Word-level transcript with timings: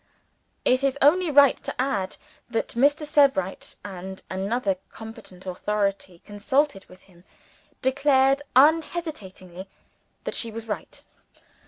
It 0.65 0.83
is 0.83 0.97
only 0.99 1.29
right 1.29 1.63
to 1.63 1.79
add 1.79 2.17
that 2.49 2.69
Mr. 2.69 3.05
Sebright, 3.05 3.75
and 3.85 4.23
another 4.31 4.77
competent 4.89 5.45
authority 5.45 6.23
consulted 6.25 6.85
with 6.85 7.03
him, 7.03 7.23
declared 7.83 8.41
unhesitatingly 8.55 9.69
that 10.23 10.33
she 10.33 10.49
was 10.49 10.67
right. 10.67 11.03